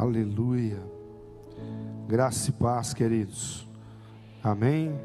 [0.00, 0.82] Aleluia.
[2.08, 3.68] Graça e paz, queridos.
[4.42, 4.98] Amém.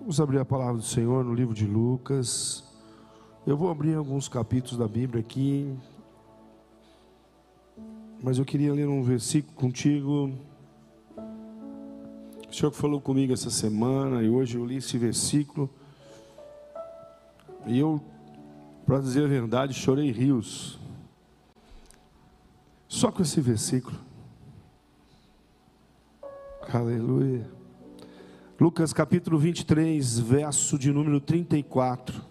[0.00, 2.64] Vamos abrir a palavra do Senhor no livro de Lucas.
[3.46, 5.72] Eu vou abrir alguns capítulos da Bíblia aqui.
[8.20, 10.32] Mas eu queria ler um versículo contigo.
[12.48, 15.70] O Senhor falou comigo essa semana e hoje eu li esse versículo.
[17.68, 18.02] E eu,
[18.84, 20.79] para dizer a verdade, chorei rios.
[23.00, 23.98] Só com esse versículo.
[26.70, 27.50] Aleluia.
[28.60, 32.22] Lucas capítulo 23, verso de número 34.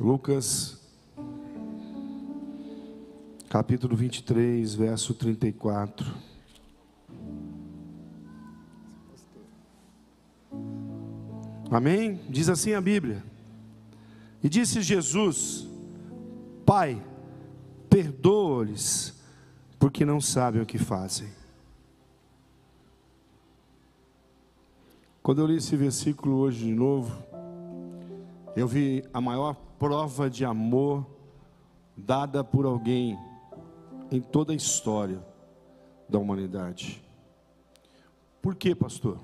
[0.00, 0.80] Lucas
[3.50, 6.10] capítulo 23, verso 34.
[11.70, 12.18] Amém?
[12.30, 13.22] Diz assim a Bíblia.
[14.42, 15.70] E disse Jesus:
[16.74, 17.04] Pai,
[17.90, 19.22] perdoa-lhes,
[19.78, 21.28] porque não sabem o que fazem.
[25.22, 27.22] Quando eu li esse versículo hoje de novo,
[28.56, 31.06] eu vi a maior prova de amor
[31.94, 33.18] dada por alguém
[34.10, 35.22] em toda a história
[36.08, 37.04] da humanidade.
[38.40, 39.18] Por quê, pastor?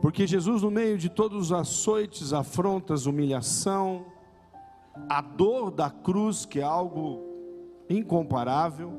[0.00, 4.13] Porque Jesus, no meio de todos os açoites, afrontas, humilhação,
[5.08, 7.22] a dor da cruz, que é algo
[7.88, 8.92] incomparável,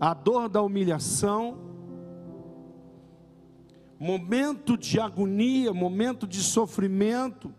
[0.00, 1.58] a dor da humilhação,
[3.98, 7.52] momento de agonia, momento de sofrimento,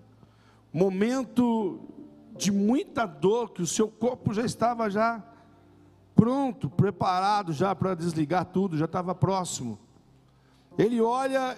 [0.74, 1.80] momento
[2.36, 5.24] de muita dor, que o seu corpo já estava já
[6.16, 9.78] pronto, preparado já para desligar tudo, já estava próximo.
[10.78, 11.58] Ele olha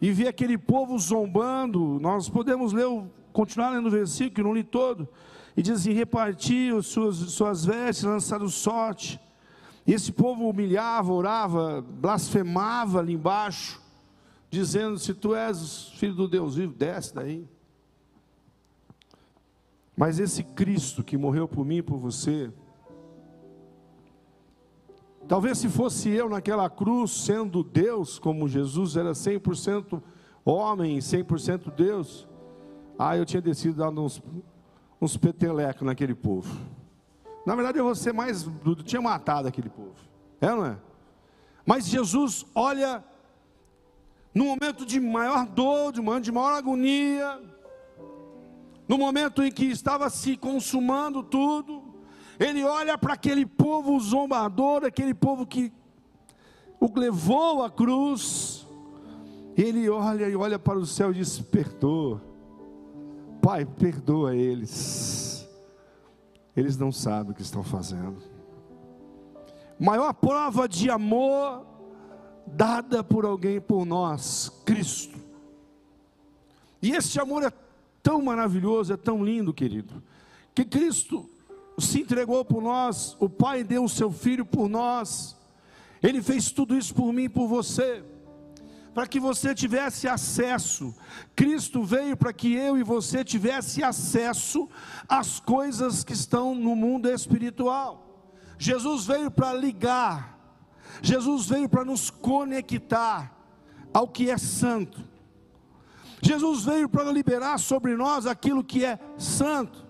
[0.00, 1.98] e vê aquele povo zombando.
[2.00, 2.86] Nós podemos ler,
[3.32, 5.08] continuar lendo o versículo, não li todo.
[5.56, 9.20] E diz assim: repartiu suas, suas vestes, lançaram sorte.
[9.86, 13.80] E esse povo humilhava, orava, blasfemava ali embaixo,
[14.50, 17.46] dizendo: Se tu és filho do Deus vivo, desce daí.
[19.96, 22.50] Mas esse Cristo que morreu por mim e por você,
[25.30, 30.02] Talvez se fosse eu naquela cruz, sendo Deus, como Jesus era 100%
[30.44, 32.26] homem, 100% Deus,
[33.02, 34.22] ah, eu tinha decidido dar uns,
[35.00, 36.54] uns petelecos naquele povo.
[37.46, 39.94] Na verdade, eu vou ser mais bruto, tinha matado aquele povo.
[40.38, 40.76] É não é?
[41.64, 43.02] Mas Jesus olha
[44.34, 47.40] no momento de maior dor, de de maior agonia,
[48.86, 51.82] no momento em que estava se consumando tudo,
[52.38, 55.72] ele olha para aquele povo zombador, aquele povo que
[56.78, 58.66] o levou à cruz.
[59.56, 62.29] Ele olha e olha para o céu e diz: Perdoa,
[63.40, 65.48] Pai, perdoa eles.
[66.56, 68.22] Eles não sabem o que estão fazendo.
[69.78, 71.66] Maior prova de amor
[72.46, 75.18] dada por alguém por nós, Cristo.
[76.82, 77.52] E esse amor é
[78.02, 80.02] tão maravilhoso, é tão lindo, querido,
[80.54, 81.28] que Cristo
[81.78, 85.36] se entregou por nós, o Pai deu o seu Filho por nós,
[86.02, 88.02] Ele fez tudo isso por mim e por você,
[88.94, 90.94] para que você tivesse acesso,
[91.36, 94.68] Cristo veio para que eu e você tivesse acesso
[95.08, 100.38] às coisas que estão no mundo espiritual, Jesus veio para ligar,
[101.02, 103.34] Jesus veio para nos conectar
[103.92, 105.02] ao que é santo,
[106.22, 109.88] Jesus veio para liberar sobre nós aquilo que é santo.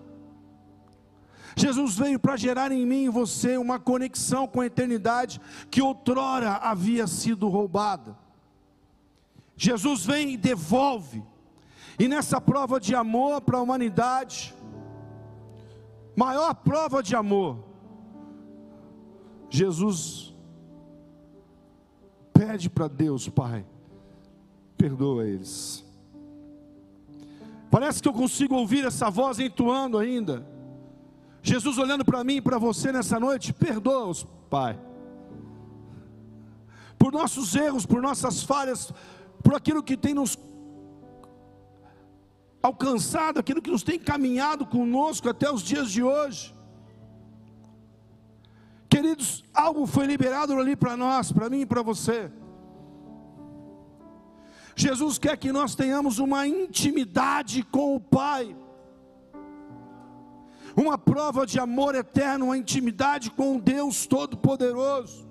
[1.55, 6.53] Jesus veio para gerar em mim e você uma conexão com a eternidade que outrora
[6.53, 8.20] havia sido roubada.
[9.61, 11.23] Jesus vem e devolve,
[11.99, 14.55] e nessa prova de amor para a humanidade,
[16.15, 17.63] maior prova de amor,
[19.51, 20.33] Jesus
[22.33, 23.63] pede para Deus, Pai,
[24.75, 25.85] perdoa eles.
[27.69, 30.43] Parece que eu consigo ouvir essa voz entoando ainda.
[31.43, 34.79] Jesus olhando para mim e para você nessa noite, perdoa-os, Pai.
[36.97, 38.91] Por nossos erros, por nossas falhas,
[39.41, 40.37] por aquilo que tem nos
[42.61, 46.55] alcançado, aquilo que nos tem caminhado conosco até os dias de hoje.
[48.89, 52.31] Queridos, algo foi liberado ali para nós, para mim e para você.
[54.75, 58.55] Jesus quer que nós tenhamos uma intimidade com o Pai
[60.75, 65.29] uma prova de amor eterno, uma intimidade com Deus Todo-Poderoso.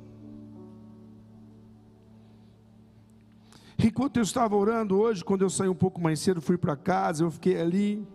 [3.82, 7.24] Enquanto eu estava orando hoje, quando eu saí um pouco mais cedo, fui para casa,
[7.24, 8.06] eu fiquei ali.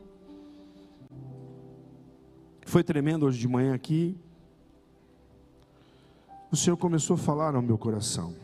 [2.68, 4.16] Foi tremendo hoje de manhã aqui.
[6.52, 8.36] O Senhor começou a falar ao meu coração.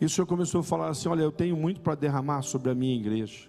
[0.00, 2.74] E o Senhor começou a falar assim: Olha, eu tenho muito para derramar sobre a
[2.74, 3.48] minha igreja.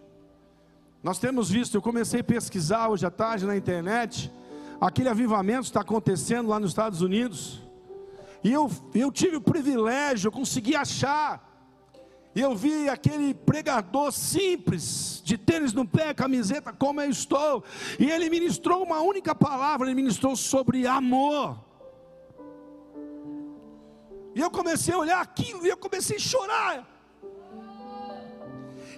[1.02, 4.32] Nós temos visto, eu comecei a pesquisar hoje à tarde na internet,
[4.80, 7.71] aquele avivamento está acontecendo lá nos Estados Unidos.
[8.44, 11.48] E eu, eu tive o privilégio, eu consegui achar.
[12.34, 17.64] E eu vi aquele pregador simples, de tênis no pé, camiseta, como eu estou.
[18.00, 21.58] E ele ministrou uma única palavra, ele ministrou sobre amor.
[24.34, 26.91] E eu comecei a olhar aquilo e eu comecei a chorar.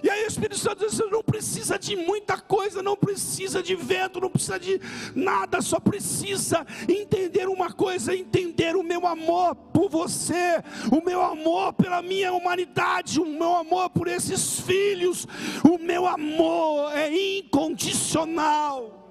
[0.04, 3.74] E aí o Espírito Santo diz: você não precisa de muita coisa, não precisa de
[3.74, 4.78] vento, não precisa de
[5.14, 10.62] nada, só precisa entender uma coisa, entender o meu amor por você,
[10.92, 15.26] o meu amor pela minha humanidade, o meu amor por esses filhos,
[15.64, 19.03] o meu amor é incondicional.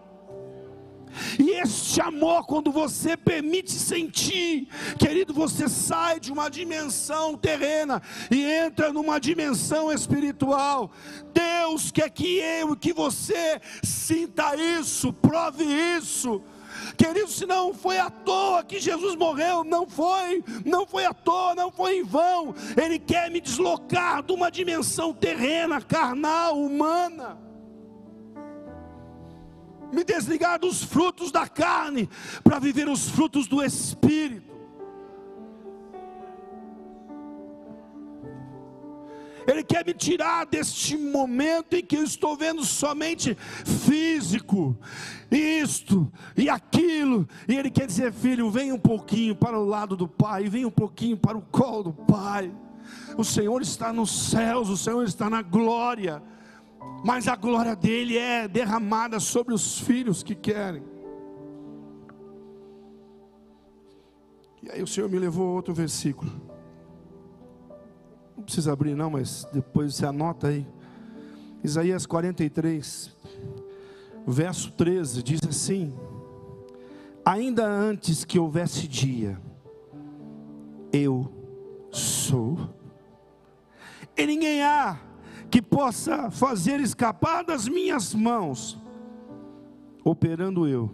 [1.40, 4.68] E este amor, quando você permite sentir,
[4.98, 10.92] querido, você sai de uma dimensão terrena e entra numa dimensão espiritual.
[11.34, 16.42] Deus quer que eu, que você sinta isso, prove isso.
[16.98, 21.56] Querido, se não foi à toa que Jesus morreu, não foi, não foi à toa,
[21.56, 22.54] não foi em vão.
[22.76, 27.53] Ele quer me deslocar de uma dimensão terrena, carnal, humana
[29.94, 32.10] me desligar dos frutos da carne
[32.44, 34.52] para viver os frutos do Espírito.
[39.46, 43.38] Ele quer me tirar deste momento em que eu estou vendo somente
[43.86, 44.78] físico,
[45.30, 50.08] isto e aquilo, e Ele quer dizer, filho, vem um pouquinho para o lado do
[50.08, 52.52] Pai, vem um pouquinho para o colo do Pai.
[53.18, 56.24] O Senhor está nos céus, o Senhor está na glória
[57.04, 60.84] mas a glória dele é derramada sobre os filhos que querem.
[64.62, 66.32] E aí o Senhor me levou a outro versículo.
[68.38, 70.66] Não precisa abrir, não, mas depois você anota aí.
[71.62, 73.16] Isaías 43,
[74.26, 75.94] verso 13, diz assim:
[77.26, 79.40] Ainda antes que houvesse dia,
[80.92, 81.30] eu
[81.92, 82.58] sou,
[84.16, 84.98] e ninguém há
[85.54, 88.76] que possa fazer escapar das minhas mãos,
[90.04, 90.90] operando eu,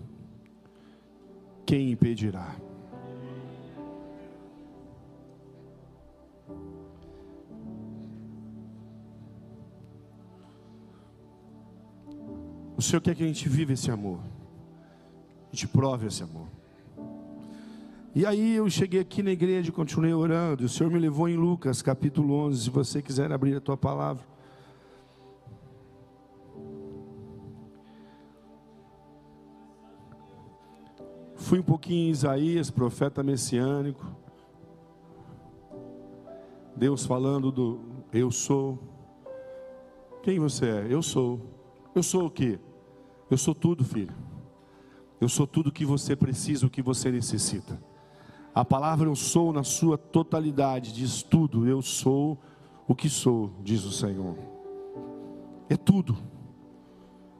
[1.66, 2.58] quem impedirá?
[12.76, 16.50] O Senhor quer que a gente viva esse amor, a gente prove esse amor.
[18.14, 21.38] E aí eu cheguei aqui na igreja, continuei orando, e o Senhor me levou em
[21.38, 24.39] Lucas capítulo 11, se você quiser abrir a tua palavra.
[31.50, 34.06] Fui um pouquinho em Isaías, profeta messiânico.
[36.76, 37.80] Deus falando do
[38.14, 38.78] eu sou.
[40.22, 40.88] Quem você é?
[40.88, 41.42] Eu sou.
[41.96, 42.60] Eu sou o quê?
[43.32, 44.14] Eu sou tudo, filho.
[45.20, 47.82] Eu sou tudo que você precisa, o que você necessita.
[48.54, 51.68] A palavra eu sou na sua totalidade diz tudo.
[51.68, 52.38] Eu sou
[52.88, 54.38] o que sou, diz o Senhor.
[55.68, 56.16] É tudo.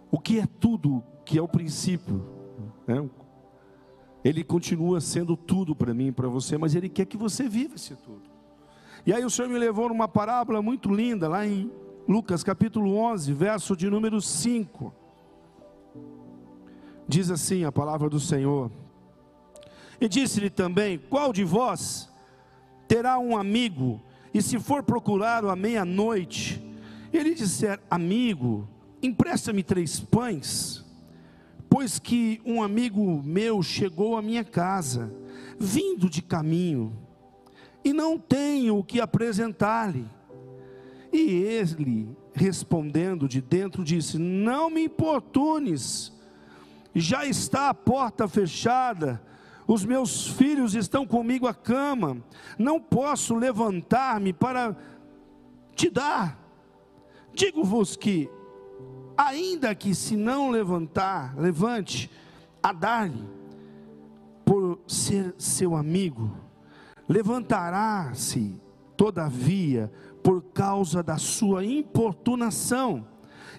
[0.10, 2.26] O que é tudo que é o princípio,
[2.88, 3.08] né?
[4.24, 7.76] Ele continua sendo tudo para mim e para você, mas Ele quer que você viva
[7.76, 8.30] esse tudo.
[9.06, 11.72] E aí o Senhor me levou numa parábola muito linda, lá em
[12.08, 14.94] Lucas capítulo 11, verso de número 5.
[17.08, 18.70] Diz assim a palavra do Senhor.
[20.02, 22.10] E disse-lhe também: Qual de vós
[22.88, 24.02] terá um amigo,
[24.34, 26.62] e se for procurá-lo à meia-noite,
[27.14, 28.68] ele disser: Amigo,
[29.02, 30.86] empresta-me três pães
[31.80, 35.16] Pois que um amigo meu chegou à minha casa,
[35.58, 36.92] vindo de caminho,
[37.86, 40.06] e não tenho o que apresentar-lhe.
[41.10, 46.12] E ele, respondendo de dentro, disse: Não me importunes,
[46.94, 49.24] já está a porta fechada,
[49.66, 52.22] os meus filhos estão comigo à cama,
[52.58, 54.76] não posso levantar-me para
[55.78, 56.38] te dar.
[57.34, 58.30] Digo-vos que
[59.20, 62.10] ainda que se não levantar, levante
[62.64, 63.28] a dar-lhe,
[64.46, 66.32] por ser seu amigo,
[67.08, 68.60] levantará-se,
[68.96, 69.92] todavia,
[70.24, 73.06] por causa da sua importunação,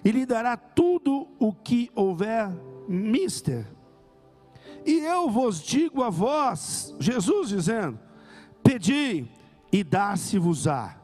[0.03, 2.49] e lhe dará tudo o que houver
[2.87, 3.67] mister.
[4.83, 7.99] E eu vos digo a vós, Jesus dizendo:
[8.63, 9.27] pedi
[9.71, 10.97] e dá-se-vos-á,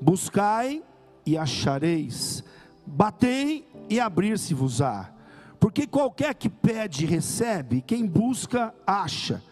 [0.00, 0.82] buscai
[1.24, 2.44] e achareis,
[2.86, 5.12] Batei e abrir-se-vos-á.
[5.58, 9.42] Porque qualquer que pede, recebe, quem busca, acha,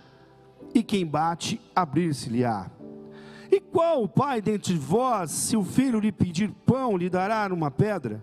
[0.74, 2.70] e quem bate, abrir-se-lhe-á.
[3.50, 7.70] E qual o pai dentre vós, se o filho lhe pedir pão, lhe dará uma
[7.70, 8.22] pedra?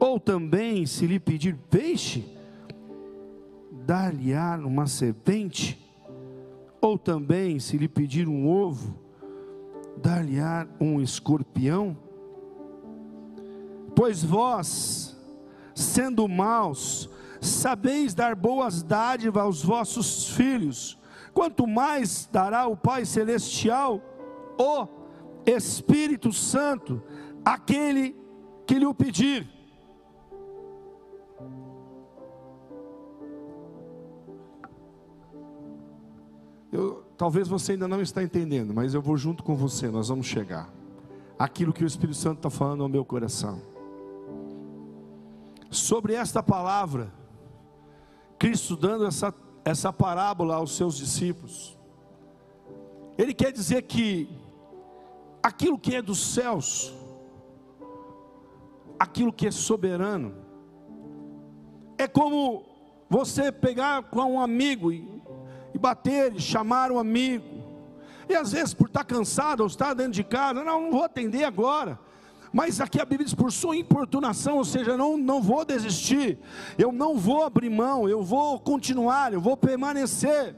[0.00, 2.24] Ou também, se lhe pedir peixe,
[3.84, 5.78] dar-lhe-á uma serpente?
[6.80, 8.98] Ou também, se lhe pedir um ovo,
[9.96, 11.96] dar-lhe-á um escorpião?
[13.98, 15.18] Pois vós,
[15.74, 20.96] sendo maus, sabeis dar boas dádivas aos vossos filhos,
[21.34, 24.00] quanto mais dará o Pai Celestial,
[24.56, 24.86] o
[25.44, 27.02] Espírito Santo,
[27.44, 28.14] aquele
[28.64, 29.50] que lhe o pedir.
[36.70, 40.26] Eu, talvez você ainda não está entendendo, mas eu vou junto com você, nós vamos
[40.26, 40.72] chegar.
[41.36, 43.76] Aquilo que o Espírito Santo está falando ao meu coração.
[45.70, 47.12] Sobre esta palavra,
[48.38, 49.34] Cristo dando essa,
[49.64, 51.78] essa parábola aos seus discípulos,
[53.16, 54.28] Ele quer dizer que
[55.42, 56.94] aquilo que é dos céus,
[58.98, 60.34] aquilo que é soberano,
[61.96, 62.64] é como
[63.10, 65.18] você pegar com um amigo e
[65.74, 67.46] e bater, e chamar um amigo.
[68.28, 71.44] E às vezes, por estar cansado ou estar dentro de casa, não, não vou atender
[71.44, 71.98] agora.
[72.52, 76.38] Mas aqui a Bíblia diz por sua importunação, ou seja, não, não vou desistir,
[76.78, 80.54] eu não vou abrir mão, eu vou continuar, eu vou permanecer.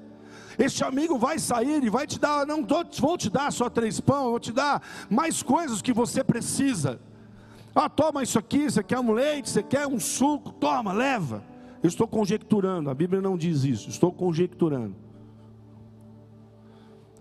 [0.59, 2.67] Este amigo vai sair e vai te dar, não
[2.99, 7.01] vou te dar só três pão, vou te dar mais coisas que você precisa.
[7.75, 11.43] Ah, toma isso aqui, você quer um leite, você quer um suco, toma, leva.
[11.83, 15.10] Eu estou conjecturando, a Bíblia não diz isso, estou conjecturando.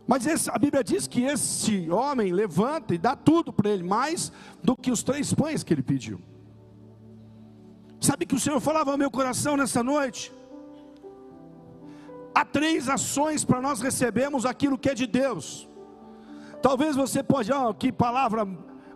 [0.09, 4.31] Mas esse, a Bíblia diz que esse homem levanta e dá tudo para ele, mais
[4.63, 6.19] do que os três pães que ele pediu.
[8.01, 10.33] Sabe que o Senhor falava ao meu coração nessa noite?
[12.33, 15.69] Há três ações para nós recebermos aquilo que é de Deus.
[16.59, 18.47] Talvez você pode, oh, que palavra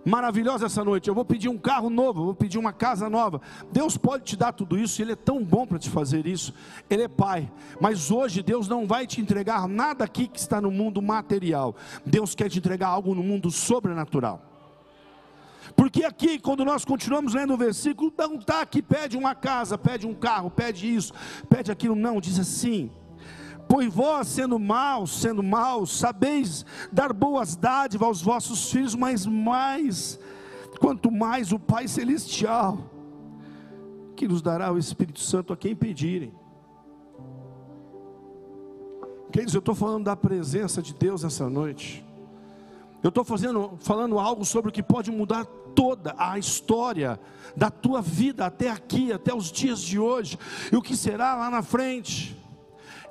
[0.06, 1.08] maravilhosa essa noite.
[1.08, 3.42] Eu vou pedir um carro novo, vou pedir uma casa nova.
[3.72, 6.54] Deus pode te dar tudo isso, Ele é tão bom para te fazer isso.
[6.90, 7.52] Ele é Pai.
[7.80, 11.76] Mas hoje Deus não vai te entregar nada aqui que está no mundo material.
[12.06, 14.42] Deus quer te entregar algo no mundo sobrenatural.
[15.76, 20.06] Porque aqui, quando nós continuamos lendo o versículo, não está que pede uma casa, pede
[20.06, 21.14] um carro, pede isso,
[21.50, 22.92] pede aquilo, não, diz assim:
[23.74, 30.20] Pois vós, sendo maus, sendo maus, sabeis dar boas dádivas aos vossos filhos, mas mais,
[30.80, 32.78] quanto mais o Pai Celestial,
[34.16, 36.36] que nos dará o Espírito Santo a quem pedirem.
[39.32, 42.06] Queridos, eu estou falando da presença de Deus essa noite.
[43.02, 47.20] Eu estou falando algo sobre o que pode mudar toda a história
[47.58, 50.38] da tua vida até aqui, até os dias de hoje,
[50.72, 52.43] e o que será lá na frente.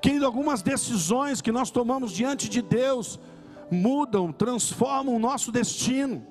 [0.02, 3.20] Querido, algumas decisões que nós tomamos diante de Deus
[3.70, 6.26] mudam, transformam o nosso destino.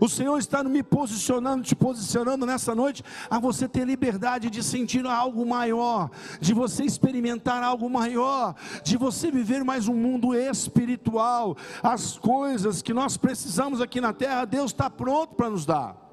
[0.00, 5.04] O Senhor está me posicionando, te posicionando nessa noite a você ter liberdade de sentir
[5.04, 8.54] algo maior, de você experimentar algo maior,
[8.84, 11.56] de você viver mais um mundo espiritual.
[11.82, 16.07] As coisas que nós precisamos aqui na terra, Deus está pronto para nos dar.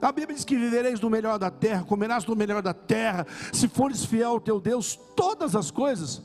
[0.00, 3.66] A Bíblia diz que vivereis do melhor da terra, comerás do melhor da terra, se
[3.66, 6.22] fores fiel ao teu Deus, todas as coisas,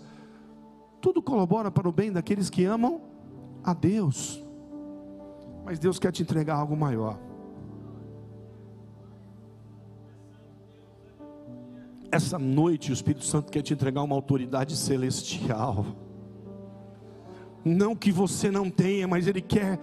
[1.00, 3.02] tudo colabora para o bem daqueles que amam
[3.64, 4.44] a Deus.
[5.64, 7.18] Mas Deus quer te entregar algo maior.
[12.12, 15.86] Essa noite o Espírito Santo quer te entregar uma autoridade celestial.
[17.64, 19.80] Não que você não tenha, mas Ele quer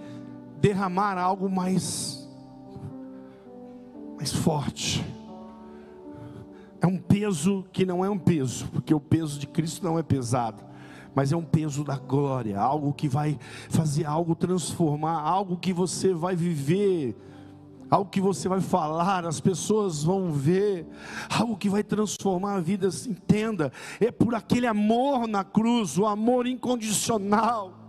[0.61, 2.28] derramar algo mais
[4.19, 5.05] mais forte.
[6.81, 10.03] É um peso que não é um peso, porque o peso de Cristo não é
[10.03, 10.65] pesado,
[11.15, 13.39] mas é um peso da glória, algo que vai
[13.71, 17.17] fazer algo transformar, algo que você vai viver,
[17.89, 20.85] algo que você vai falar, as pessoas vão ver,
[21.31, 22.89] algo que vai transformar a vida.
[23.07, 27.88] Entenda, é por aquele amor na cruz, o amor incondicional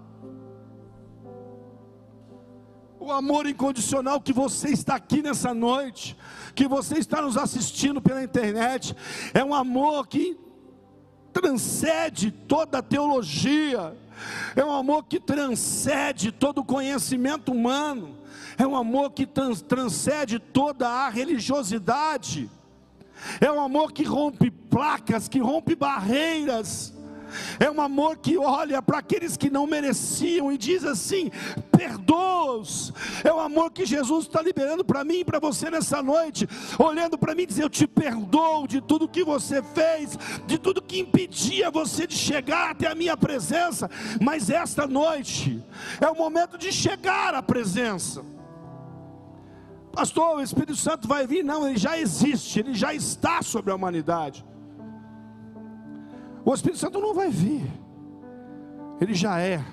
[3.00, 6.18] o amor incondicional que você está aqui nessa noite,
[6.54, 8.96] que você está nos assistindo pela internet,
[9.34, 10.38] é um amor que
[11.32, 13.96] transcende toda a teologia,
[14.56, 18.18] é um amor que transcende todo o conhecimento humano,
[18.58, 22.50] é um amor que trans, transcende toda a religiosidade,
[23.40, 26.94] é um amor que rompe placas, que rompe barreiras,
[27.60, 31.32] é um amor que olha para aqueles que não mereciam e diz assim:
[31.72, 32.94] perdoa-os.
[33.24, 37.18] É o amor que Jesus está liberando para mim e para você nessa noite, olhando
[37.18, 41.00] para mim e dizer: Eu te perdoo de tudo que você fez, de tudo que
[41.00, 43.90] impedia você de chegar até a minha presença,
[44.22, 45.64] mas esta noite
[46.02, 48.24] é o momento de chegar à presença.
[49.92, 51.44] Pastor, o Espírito Santo vai vir?
[51.44, 54.46] Não, ele já existe, ele já está sobre a humanidade.
[56.46, 57.70] O Espírito Santo não vai vir,
[59.00, 59.64] ele já é,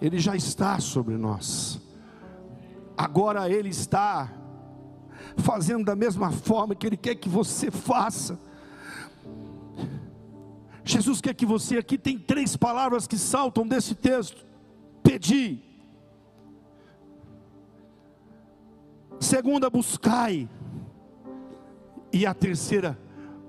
[0.00, 1.80] ele já está sobre nós.
[2.96, 4.30] Agora ele está
[5.36, 8.38] fazendo da mesma forma que ele quer que você faça.
[10.84, 14.44] Jesus quer que você aqui tem três palavras que saltam desse texto:
[15.02, 15.62] pedir.
[19.20, 20.48] Segunda, buscai.
[22.12, 22.98] E a terceira,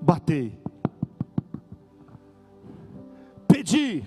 [0.00, 0.63] batei.
[3.64, 4.04] Pedir.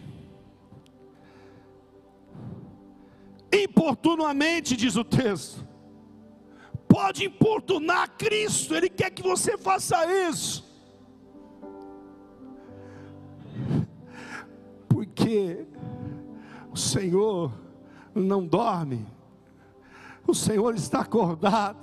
[3.52, 5.66] Importunamente, diz o texto.
[6.88, 10.64] Pode importunar Cristo, Ele quer que você faça isso.
[14.88, 15.66] Porque
[16.72, 17.52] o Senhor
[18.14, 19.08] não dorme,
[20.28, 21.80] o Senhor está acordado,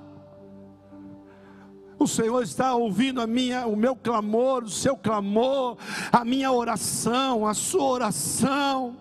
[1.99, 5.77] o Senhor está ouvindo a minha, o meu clamor, o seu clamor,
[6.13, 8.97] a minha oração, a sua oração.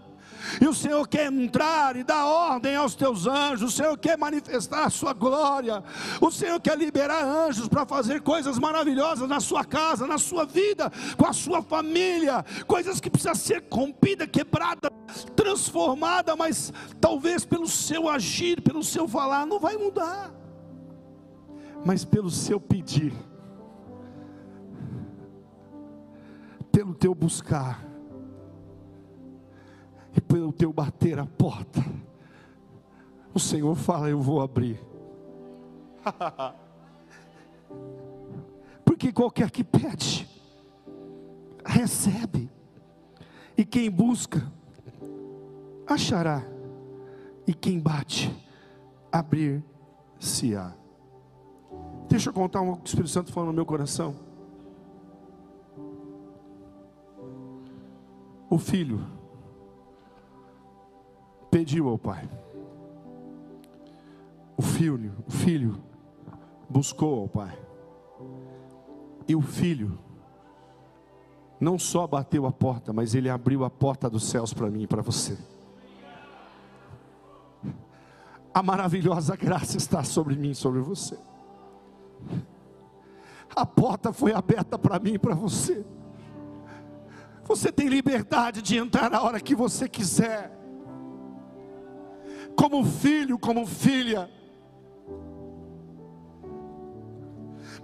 [0.62, 4.84] E o Senhor quer entrar e dar ordem aos teus anjos, o Senhor quer manifestar
[4.86, 5.84] a sua glória,
[6.20, 10.92] o Senhor quer liberar anjos para fazer coisas maravilhosas na sua casa, na sua vida,
[11.18, 14.92] com a sua família, coisas que precisam ser rompida, quebrada,
[15.36, 20.32] transformada, mas talvez pelo seu agir, pelo seu falar, não vai mudar,
[21.86, 23.14] mas pelo seu pedir,
[26.72, 27.84] pelo teu buscar
[30.16, 31.84] e pelo teu bater a porta,
[33.34, 34.80] o Senhor fala: Eu vou abrir.
[38.86, 40.30] Porque qualquer que pede,
[41.66, 42.50] recebe,
[43.58, 44.52] e quem busca,
[45.88, 46.44] achará,
[47.46, 48.34] e quem bate,
[49.12, 50.83] abrir-se-á.
[52.14, 54.14] Deixa eu contar um que o Espírito Santo falou no meu coração.
[58.48, 59.04] O filho
[61.50, 62.30] pediu ao pai.
[64.56, 65.84] O filho, o filho
[66.70, 67.58] buscou ao pai.
[69.28, 69.98] E o filho
[71.60, 74.88] não só bateu a porta, mas ele abriu a porta dos céus para mim e
[74.88, 75.36] para você.
[78.54, 81.18] A maravilhosa graça está sobre mim, sobre você.
[83.56, 85.86] A porta foi aberta para mim e para você.
[87.44, 90.52] Você tem liberdade de entrar na hora que você quiser
[92.56, 94.30] como filho, como filha.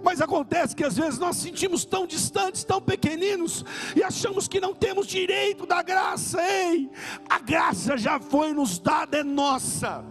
[0.02, 4.74] Mas acontece que às vezes nós sentimos tão distantes, tão pequeninos, e achamos que não
[4.74, 6.40] temos direito da graça.
[6.42, 6.90] Ei,
[7.28, 10.04] a graça já foi nos dada, é nossa.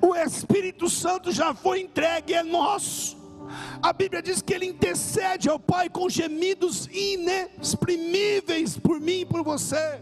[0.00, 3.16] O Espírito Santo já foi entregue, é nosso.
[3.82, 9.42] A Bíblia diz que ele intercede ao Pai com gemidos inexprimíveis por mim e por
[9.42, 10.00] você.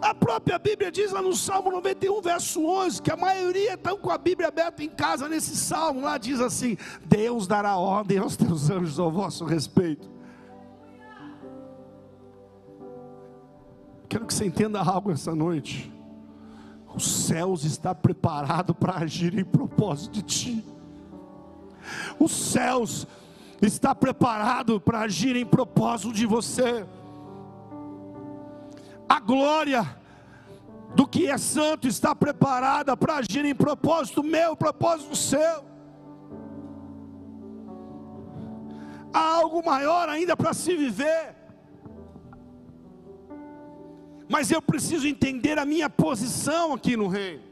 [0.00, 4.10] A própria Bíblia diz lá no Salmo 91, verso 11, que a maioria estão com
[4.10, 6.00] a Bíblia aberta em casa nesse salmo.
[6.00, 10.10] Lá diz assim: Deus dará ordem aos teus anjos ao vosso respeito.
[14.08, 15.93] Quero que você entenda algo essa noite.
[16.94, 20.64] Os céus está preparado para agir em propósito de ti.
[22.18, 23.06] Os céus
[23.60, 26.86] está preparado para agir em propósito de você
[29.08, 29.96] a glória
[30.94, 35.64] do que é santo está preparada para agir em propósito meu, propósito seu.
[39.12, 41.33] Há algo maior ainda para se viver.
[44.34, 47.44] Mas eu preciso entender a minha posição aqui no reino.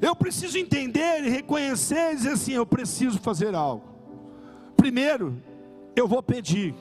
[0.00, 3.84] Eu preciso entender e reconhecer e dizer assim: eu preciso fazer algo.
[4.78, 5.36] Primeiro,
[5.94, 6.74] eu vou pedir.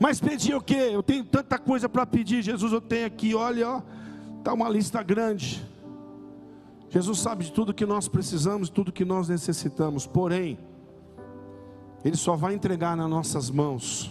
[0.00, 0.88] Mas pedir o quê?
[0.92, 2.40] Eu tenho tanta coisa para pedir.
[2.40, 3.82] Jesus, eu tenho aqui, olha, ó,
[4.38, 5.62] está uma lista grande.
[6.88, 10.06] Jesus sabe de tudo que nós precisamos, tudo que nós necessitamos.
[10.06, 10.58] Porém,
[12.02, 14.10] Ele só vai entregar nas nossas mãos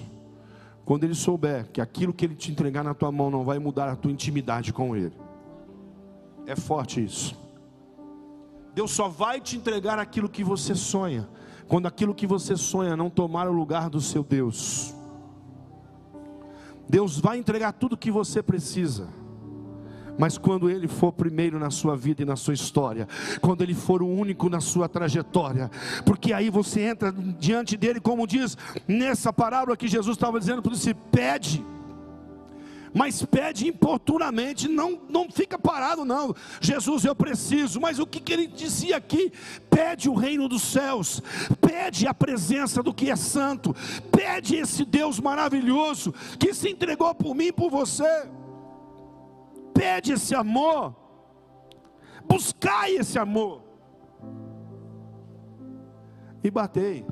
[0.88, 3.90] quando Ele souber que aquilo que Ele te entregar na tua mão não vai mudar
[3.90, 5.12] a tua intimidade com Ele.
[6.46, 7.38] É forte isso.
[8.74, 11.28] Deus só vai te entregar aquilo que você sonha,
[11.68, 14.96] quando aquilo que você sonha não tomar o lugar do seu Deus.
[16.88, 19.10] Deus vai entregar tudo que você precisa.
[20.18, 23.08] Mas quando Ele for primeiro na sua vida e na sua história,
[23.42, 25.70] quando Ele for o único na sua trajetória,
[26.06, 30.74] porque aí você entra diante dele, como diz nessa parábola que Jesus estava dizendo para
[30.74, 31.64] você: pede
[32.98, 36.36] mas pede importunamente, não, não fica parado, não.
[36.60, 39.32] Jesus, eu preciso, mas o que, que ele dizia aqui?
[39.70, 41.22] Pede o reino dos céus,
[41.62, 43.76] pede a presença do que é santo,
[44.12, 48.28] pede esse Deus maravilhoso que se entregou por mim e por você,
[49.78, 50.96] pede esse amor,
[52.28, 53.62] buscai esse amor,
[56.44, 57.06] e batei.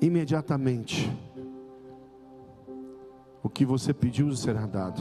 [0.00, 1.10] Imediatamente
[3.42, 5.00] o que você pediu lhe será dado.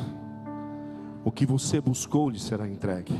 [1.25, 3.13] O que você buscou lhe será entregue.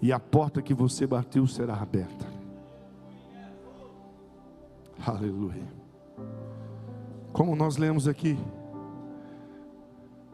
[0.00, 2.26] E a porta que você bateu será aberta.
[5.04, 5.66] Aleluia.
[7.32, 8.38] Como nós lemos aqui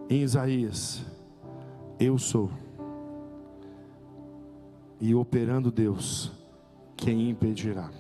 [0.09, 1.05] em Isaías,
[1.99, 2.51] eu sou.
[5.01, 6.31] E operando Deus,
[6.97, 7.91] quem impedirá?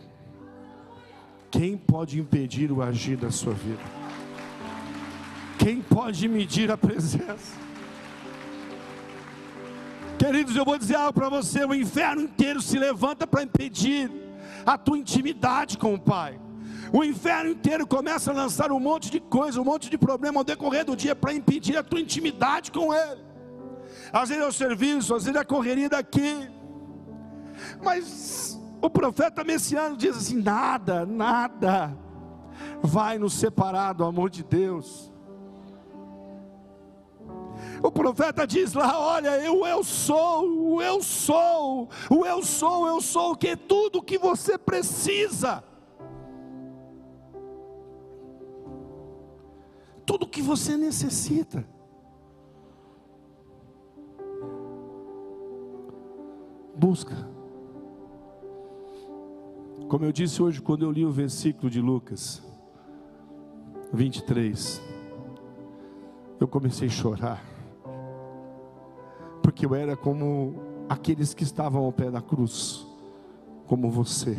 [1.51, 3.83] Quem pode impedir o agir da sua vida?
[5.59, 7.61] Quem pode medir a presença?
[10.19, 14.11] Queridos, eu vou dizer algo para você: o inferno inteiro se levanta para impedir
[14.65, 16.39] a tua intimidade com o Pai.
[16.93, 20.45] O inferno inteiro começa a lançar um monte de coisa, um monte de problema ao
[20.45, 23.23] decorrer do dia para impedir a tua intimidade com Ele.
[24.13, 26.51] Às vezes é o serviço, às vezes é a correria daqui.
[27.83, 31.97] Mas o profeta messiano diz assim: nada, nada
[32.83, 35.11] vai nos separar do amor de Deus.
[37.83, 43.01] O profeta diz lá: Olha, eu, eu sou, o eu sou, o eu sou, eu
[43.01, 45.65] sou, que é tudo que você precisa.
[50.05, 51.65] Tudo que você necessita.
[56.75, 57.29] Busca.
[59.89, 62.43] Como eu disse hoje, quando eu li o versículo de Lucas
[63.93, 64.83] 23,
[66.41, 67.53] eu comecei a chorar
[69.43, 70.55] porque eu era como
[70.89, 72.87] aqueles que estavam ao pé da cruz,
[73.67, 74.39] como você.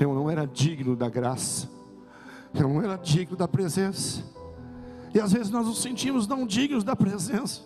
[0.00, 1.68] Eu não era digno da graça,
[2.62, 4.22] eu não era digno da presença.
[5.14, 7.62] E às vezes nós nos sentimos não dignos da presença,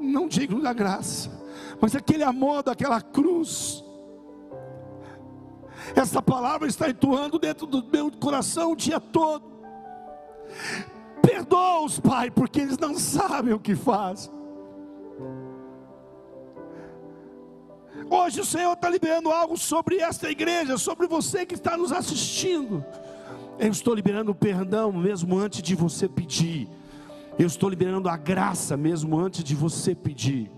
[0.00, 1.30] não dignos da graça,
[1.80, 3.82] mas aquele amor daquela cruz.
[5.94, 9.44] Essa palavra está entoando dentro do meu coração o dia todo.
[11.22, 14.30] Perdoa-os, Pai, porque eles não sabem o que fazem.
[18.08, 22.84] Hoje o Senhor está liberando algo sobre esta igreja, sobre você que está nos assistindo.
[23.58, 26.68] Eu estou liberando perdão mesmo antes de você pedir.
[27.38, 30.50] Eu estou liberando a graça mesmo antes de você pedir.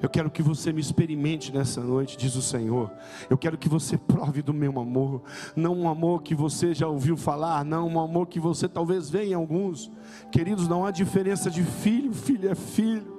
[0.00, 2.90] Eu quero que você me experimente nessa noite, diz o Senhor.
[3.28, 5.22] Eu quero que você prove do meu amor,
[5.56, 9.30] não um amor que você já ouviu falar, não um amor que você talvez veja
[9.30, 9.90] em alguns.
[10.30, 13.17] Queridos, não há diferença de filho, filho é filho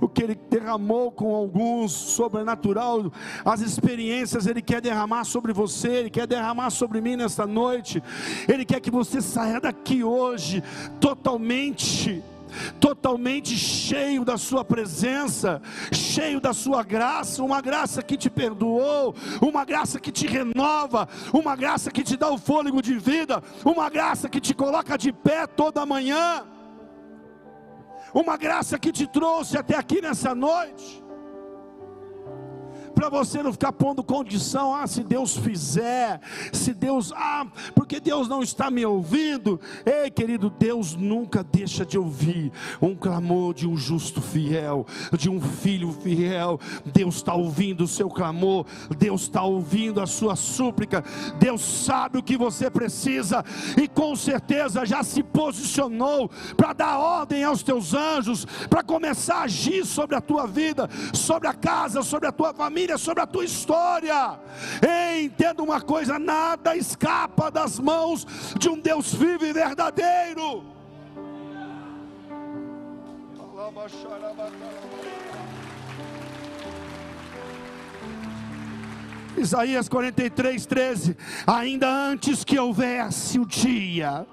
[0.00, 3.12] o que Ele derramou com alguns, sobrenatural,
[3.44, 8.02] as experiências Ele quer derramar sobre você, Ele quer derramar sobre mim nesta noite.
[8.48, 10.62] Ele quer que você saia daqui hoje
[11.00, 12.22] totalmente
[12.80, 15.60] totalmente cheio da Sua presença,
[15.92, 21.54] cheio da Sua graça, uma graça que te perdoou, uma graça que te renova, uma
[21.54, 25.46] graça que te dá o fôlego de vida, uma graça que te coloca de pé
[25.46, 26.44] toda manhã
[28.14, 31.07] uma graça que te trouxe até aqui nessa noite
[32.98, 36.20] para você não ficar pondo condição, ah, se Deus fizer,
[36.52, 39.60] se Deus, ah, porque Deus não está me ouvindo.
[39.86, 42.50] Ei, querido, Deus nunca deixa de ouvir
[42.82, 44.84] um clamor de um justo fiel,
[45.16, 46.58] de um filho fiel.
[46.84, 48.66] Deus está ouvindo o seu clamor,
[48.98, 51.04] Deus está ouvindo a sua súplica,
[51.38, 53.44] Deus sabe o que você precisa
[53.80, 59.42] e com certeza já se posicionou para dar ordem aos teus anjos, para começar a
[59.42, 63.26] agir sobre a tua vida, sobre a casa, sobre a tua família família, sobre a
[63.26, 64.40] tua história.
[64.82, 68.26] Ei, entenda uma coisa: nada escapa das mãos
[68.58, 70.64] de um Deus vivo e verdadeiro.
[79.36, 81.16] Isaías 43, 13.
[81.46, 84.26] Ainda antes que houvesse o dia,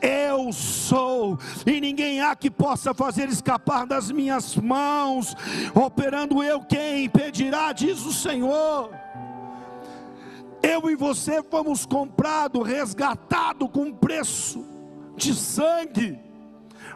[0.00, 5.34] eu sou, e ninguém há que possa fazer escapar das minhas mãos,
[5.74, 8.90] operando eu, quem impedirá, diz o Senhor.
[10.62, 14.64] Eu e você fomos comprados, resgatados com um preço
[15.16, 16.18] de sangue,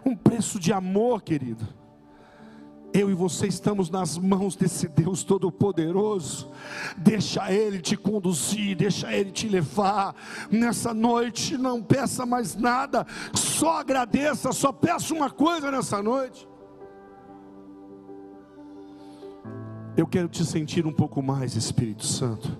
[0.04, 1.66] um preço de amor, querido.
[2.98, 6.50] Eu e você estamos nas mãos desse Deus Todo-Poderoso.
[6.96, 10.16] Deixa Ele te conduzir, deixa Ele te levar.
[10.50, 16.48] Nessa noite, não peça mais nada, só agradeça, só peça uma coisa nessa noite.
[19.94, 22.58] Eu quero te sentir um pouco mais, Espírito Santo.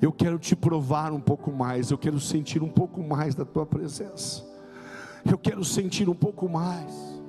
[0.00, 1.90] Eu quero te provar um pouco mais.
[1.90, 4.44] Eu quero sentir um pouco mais da tua presença.
[5.28, 7.19] Eu quero sentir um pouco mais.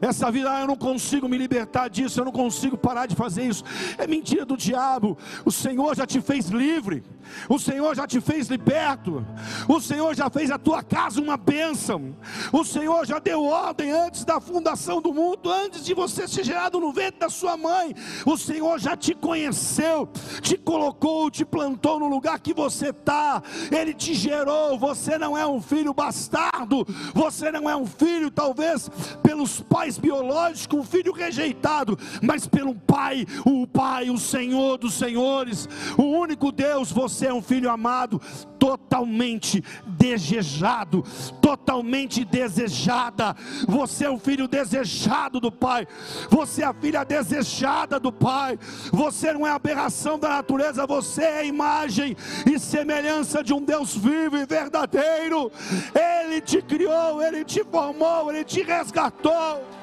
[0.00, 3.44] Essa vida, ah, eu não consigo me libertar disso, eu não consigo parar de fazer
[3.44, 3.64] isso.
[3.96, 5.16] É mentira do diabo.
[5.44, 7.02] O Senhor já te fez livre.
[7.48, 9.26] O Senhor já te fez liberto.
[9.68, 12.14] O Senhor já fez a tua casa uma bênção.
[12.52, 16.78] O Senhor já deu ordem antes da fundação do mundo, antes de você ser gerado
[16.78, 17.94] no ventre da sua mãe.
[18.26, 20.08] O Senhor já te conheceu,
[20.40, 23.42] te colocou, te plantou no lugar que você está.
[23.70, 24.78] Ele te gerou.
[24.78, 26.86] Você não é um filho bastardo.
[27.14, 28.90] Você não é um filho, talvez,
[29.22, 35.68] pelos pais biológicos, um filho rejeitado, mas pelo Pai, o Pai, o Senhor dos Senhores,
[35.96, 36.90] o único Deus.
[36.90, 38.20] Você é um filho amado,
[38.58, 41.04] totalmente desejado,
[41.40, 43.36] totalmente desejada.
[43.68, 45.86] Você é um filho desejado do Pai,
[46.30, 48.58] você é a filha desejada do Pai.
[48.92, 52.16] Você não é aberração da natureza, você é imagem
[52.50, 55.50] e semelhança de um Deus vivo e verdadeiro.
[55.94, 59.73] Ele te criou, ele te formou, ele te resgatou.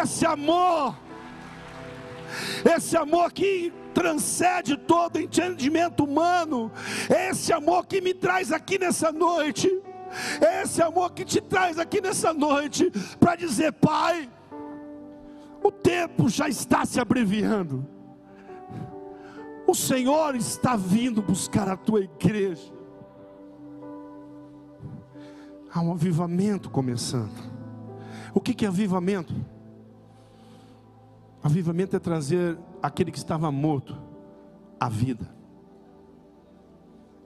[0.00, 0.96] Esse amor,
[2.64, 6.72] esse amor que transcende todo entendimento humano.
[7.08, 9.68] Esse amor que me traz aqui nessa noite.
[10.62, 14.30] Esse amor que te traz aqui nessa noite para dizer, Pai,
[15.62, 17.86] o tempo já está se abreviando.
[19.66, 22.72] O Senhor está vindo buscar a tua igreja.
[25.72, 27.50] Há um avivamento começando.
[28.34, 29.34] O que é avivamento?
[31.42, 34.00] Avivamento é trazer aquele que estava morto
[34.78, 35.28] à vida.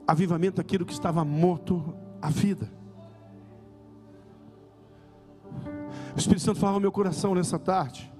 [0.07, 2.71] Avivamento é aquilo que estava morto à vida.
[6.15, 8.11] O Espírito Santo fala no meu coração nessa tarde.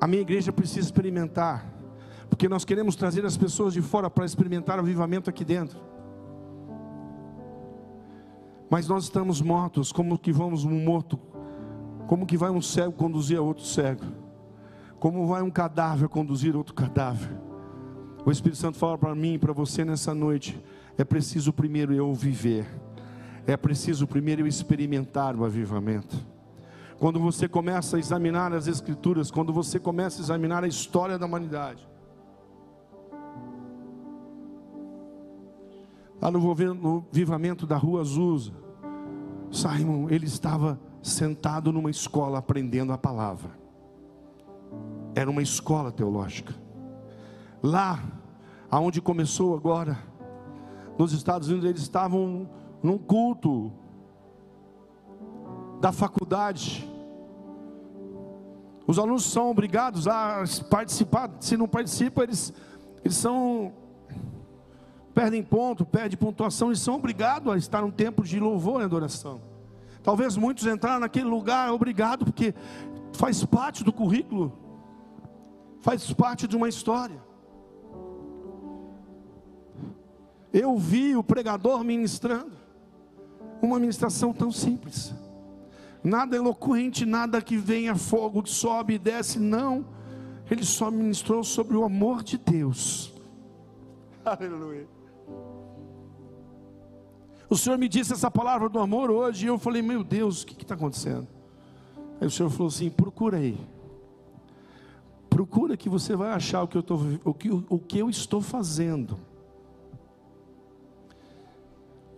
[0.00, 1.72] A minha igreja precisa experimentar,
[2.28, 5.78] porque nós queremos trazer as pessoas de fora para experimentar o avivamento aqui dentro.
[8.68, 11.16] Mas nós estamos mortos, como que vamos um morto
[12.10, 14.04] como que vai um cego conduzir a outro cego?
[14.98, 17.30] Como vai um cadáver conduzir outro cadáver?
[18.26, 20.60] O Espírito Santo fala para mim e para você nessa noite:
[20.98, 22.66] é preciso primeiro eu viver,
[23.46, 26.16] é preciso primeiro eu experimentar o avivamento.
[26.98, 31.26] Quando você começa a examinar as Escrituras, quando você começa a examinar a história da
[31.26, 31.88] humanidade,
[36.20, 38.50] lá no avivamento da rua Azusa,
[39.52, 43.50] Simon, ele estava sentado numa escola aprendendo a palavra.
[45.14, 46.54] Era uma escola teológica.
[47.62, 48.02] Lá,
[48.70, 49.98] aonde começou agora,
[50.98, 52.48] nos Estados Unidos, eles estavam
[52.82, 53.72] num culto
[55.80, 56.88] da faculdade.
[58.86, 61.30] Os alunos são obrigados a participar.
[61.40, 62.52] Se não participam, eles,
[63.04, 63.72] eles são
[65.14, 69.49] perdem ponto, perdem pontuação, eles são obrigados a estar num tempo de louvor e adoração.
[70.02, 72.54] Talvez muitos entraram naquele lugar obrigado, porque
[73.12, 74.52] faz parte do currículo,
[75.80, 77.22] faz parte de uma história.
[80.52, 82.52] Eu vi o pregador ministrando,
[83.62, 85.14] uma ministração tão simples,
[86.02, 89.84] nada eloquente, nada que venha fogo, que sobe e desce, não.
[90.50, 93.14] Ele só ministrou sobre o amor de Deus.
[94.24, 94.99] Aleluia.
[97.50, 100.46] O Senhor me disse essa palavra do amor hoje, e eu falei, meu Deus, o
[100.46, 101.26] que está acontecendo?
[102.20, 103.58] Aí o Senhor falou assim: procura aí.
[105.28, 108.40] Procura que você vai achar o que eu, tô, o que, o que eu estou
[108.40, 109.18] fazendo.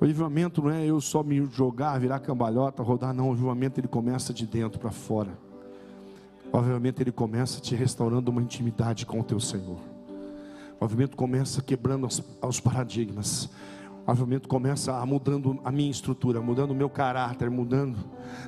[0.00, 3.28] O avivamento não é eu só me jogar, virar cambalhota, rodar, não.
[3.28, 5.38] O avivamento ele começa de dentro para fora.
[6.52, 9.78] O avivamento ele começa te restaurando uma intimidade com o teu Senhor.
[10.80, 13.48] O avivamento começa quebrando os, os paradigmas.
[14.06, 17.98] Avivamento começa a mudando a minha estrutura, mudando o meu caráter, mudando,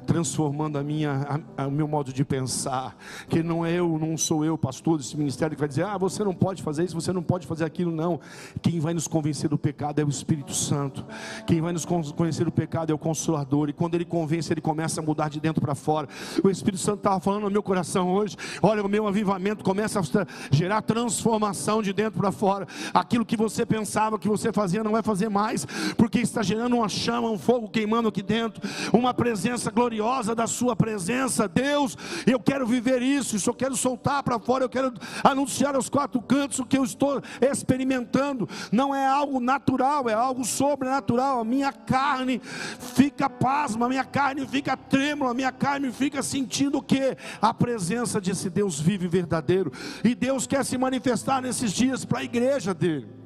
[0.06, 2.96] transformando a minha, a, a, o meu modo de pensar.
[3.28, 6.24] Que não é eu, não sou eu, pastor desse ministério, que vai dizer: ah, você
[6.24, 7.92] não pode fazer isso, você não pode fazer aquilo.
[7.92, 8.20] Não.
[8.60, 11.04] Quem vai nos convencer do pecado é o Espírito Santo.
[11.46, 13.68] Quem vai nos convencer do pecado é o Consolador.
[13.68, 16.08] E quando ele convence, ele começa a mudar de dentro para fora.
[16.42, 20.02] O Espírito Santo estava falando no meu coração hoje: olha, o meu avivamento começa a
[20.50, 22.66] gerar transformação de dentro para fora.
[22.92, 26.76] Aquilo que você pensava que você fazia, não vai fazer mais mais, porque está gerando
[26.76, 31.46] uma chama, um fogo queimando aqui dentro, uma presença gloriosa da Sua presença.
[31.46, 35.90] Deus, eu quero viver isso, isso eu quero soltar para fora, eu quero anunciar aos
[35.90, 38.48] quatro cantos o que eu estou experimentando.
[38.72, 41.40] Não é algo natural, é algo sobrenatural.
[41.40, 42.40] A minha carne
[42.78, 47.16] fica pasma, a minha carne fica trêmula, a minha carne fica sentindo o que?
[47.42, 49.70] A presença desse Deus vivo e verdadeiro.
[50.02, 53.23] E Deus quer se manifestar nesses dias para a igreja dele.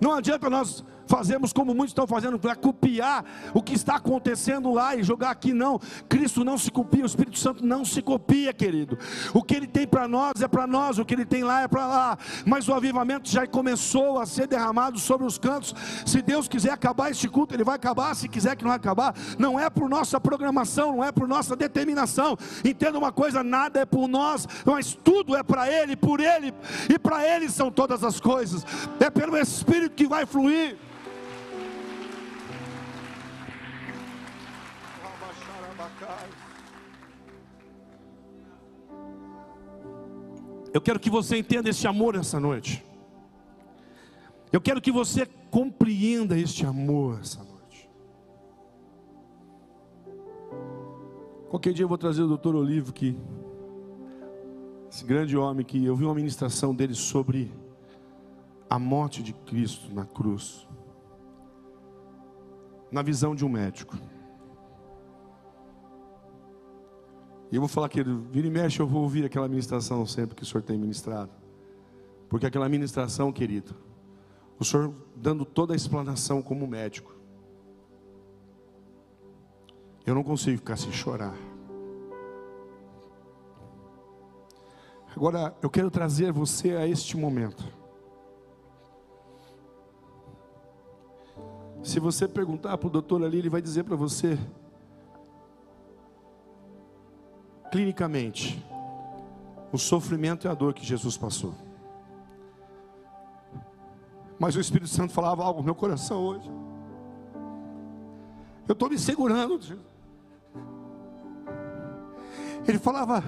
[0.00, 4.94] Não adianta nós fazemos como muitos estão fazendo para copiar o que está acontecendo lá
[4.94, 5.80] e jogar aqui, não.
[6.08, 8.98] Cristo não se copia, o Espírito Santo não se copia, querido.
[9.32, 11.68] O que ele tem para nós é para nós, o que ele tem lá é
[11.68, 12.18] para lá.
[12.44, 15.74] Mas o avivamento já começou a ser derramado sobre os cantos.
[16.04, 18.14] Se Deus quiser acabar este culto, ele vai acabar.
[18.14, 22.36] Se quiser que não acabar, não é por nossa programação, não é por nossa determinação.
[22.64, 26.52] Entenda uma coisa: nada é por nós, mas tudo é para Ele, por Ele
[26.88, 28.64] e para Ele são todas as coisas.
[29.00, 30.76] É pelo Espírito que vai fluir.
[40.78, 42.84] Eu quero que você entenda esse amor essa noite.
[44.52, 47.90] Eu quero que você compreenda este amor essa noite.
[51.50, 53.18] Qualquer dia eu vou trazer o doutor Olivo que
[54.88, 57.50] esse grande homem que eu vi uma ministração dele sobre
[58.70, 60.64] a morte de Cristo na cruz.
[62.92, 63.98] Na visão de um médico.
[67.50, 70.42] E eu vou falar que vira e mexe, eu vou ouvir aquela ministração sempre que
[70.42, 71.30] o senhor tem ministrado.
[72.28, 73.74] Porque aquela ministração, querido,
[74.58, 77.14] o senhor dando toda a explanação como médico.
[80.04, 81.36] Eu não consigo ficar sem chorar.
[85.16, 87.64] Agora, eu quero trazer você a este momento.
[91.82, 94.38] Se você perguntar para o doutor ali, ele vai dizer para você
[97.70, 98.64] clinicamente
[99.72, 101.54] o sofrimento e a dor que Jesus passou.
[104.38, 106.48] Mas o Espírito Santo falava algo no meu coração hoje.
[108.66, 109.58] Eu estou me segurando.
[112.66, 113.22] Ele falava,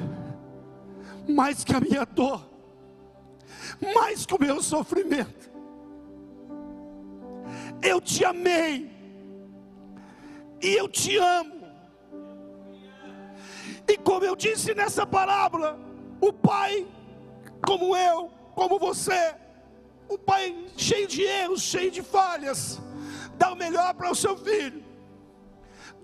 [1.28, 2.46] mais que a minha dor,
[3.94, 5.50] mais que o meu sofrimento,
[7.82, 8.90] eu te amei,
[10.62, 11.59] e eu te amo.
[13.88, 15.78] E como eu disse nessa parábola,
[16.20, 16.86] o pai,
[17.64, 19.34] como eu, como você,
[20.08, 22.80] o pai cheio de erros, cheio de falhas,
[23.36, 24.82] dá o melhor para o seu filho.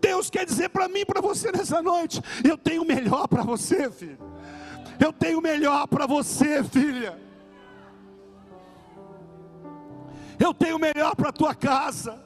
[0.01, 3.91] Deus quer dizer para mim, para você nessa noite: eu tenho o melhor para você,
[3.91, 4.19] filho.
[4.99, 7.19] Eu tenho o melhor para você, filha.
[10.39, 12.23] Eu tenho o melhor para a tua casa.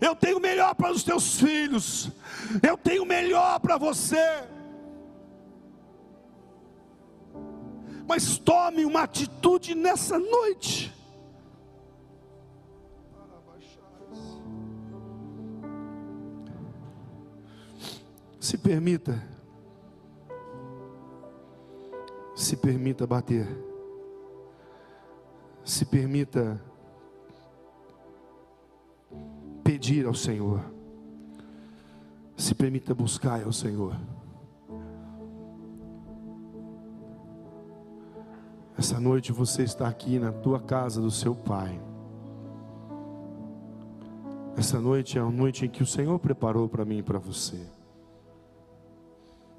[0.00, 2.10] Eu tenho o melhor para os teus filhos.
[2.62, 4.44] Eu tenho o melhor para você.
[8.08, 10.90] Mas tome uma atitude nessa noite.
[18.40, 19.22] Se permita,
[22.34, 23.46] se permita bater,
[25.62, 26.58] se permita
[29.62, 30.64] pedir ao Senhor,
[32.38, 33.94] se permita buscar ao Senhor.
[38.78, 41.80] Essa noite você está aqui na tua casa do seu Pai.
[44.56, 47.60] Essa noite é a noite em que o Senhor preparou para mim e para você.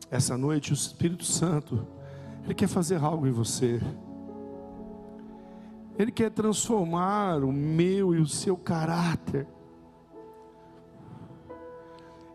[0.09, 1.85] Essa noite o Espírito Santo,
[2.45, 3.81] Ele quer fazer algo em você.
[5.97, 9.45] Ele quer transformar o meu e o seu caráter.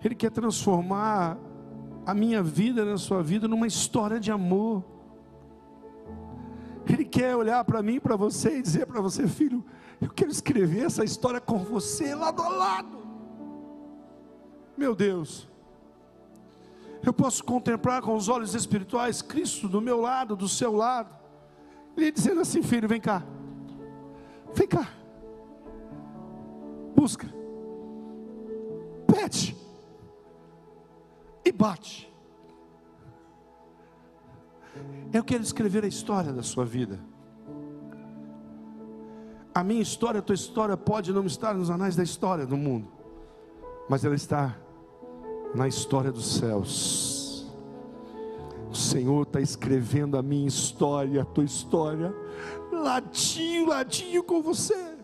[0.05, 1.38] Ele quer transformar
[2.05, 4.93] a minha vida na sua vida numa história de amor.
[7.14, 9.64] Quer olhar para mim, para você e dizer para você, filho,
[10.00, 12.98] eu quero escrever essa história com você lado a lado.
[14.76, 15.48] Meu Deus,
[17.06, 21.16] eu posso contemplar com os olhos espirituais Cristo do meu lado, do seu lado,
[21.96, 23.22] ele dizendo assim: filho, vem cá,
[24.52, 24.88] vem cá,
[26.96, 27.32] busca,
[29.06, 29.56] pede
[31.44, 32.12] e bate.
[35.12, 36.99] Eu quero escrever a história da sua vida.
[39.55, 42.89] A minha história, a tua história pode não estar nos anais da história do mundo,
[43.89, 44.57] mas ela está
[45.55, 47.47] na história dos céus.
[48.68, 52.12] O Senhor está escrevendo a minha história, a tua história,
[52.72, 54.97] ladinho, ladinho com você.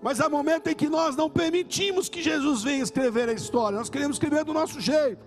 [0.00, 3.90] Mas há momento em que nós não permitimos que Jesus venha escrever a história, nós
[3.90, 5.26] queremos escrever do nosso jeito,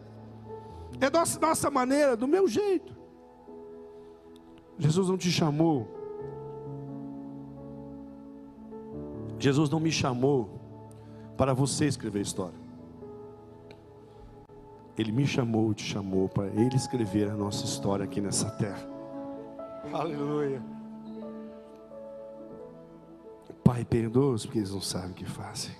[1.02, 2.95] é da nossa, nossa maneira, do meu jeito.
[4.78, 5.96] Jesus não te chamou
[9.40, 10.50] Jesus não me chamou
[11.38, 12.58] para você escrever história.
[14.98, 18.88] Ele me chamou, te chamou para Ele escrever a nossa história aqui nessa terra.
[19.94, 20.64] Aleluia.
[23.64, 25.76] Pai, perdoa-os porque eles não sabem o que fazem.